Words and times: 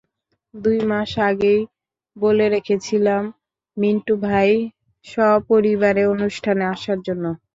দুই 0.53 0.77
মাস 0.89 1.11
আগেই 1.29 1.61
বলে 2.15 2.45
রেখেছিলেন 2.49 3.23
মিন্টু 3.77 4.13
ভাই 4.25 4.49
সপরিবারে 5.05 6.03
অনুষ্ঠানে 6.13 6.63
আসার 6.73 6.99
জন্য। 7.07 7.25